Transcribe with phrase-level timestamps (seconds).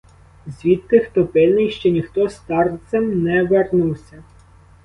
[0.47, 4.23] Звідти, хто пильний, ще ніхто старцем не вернувся.